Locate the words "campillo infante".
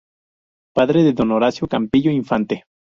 1.67-2.63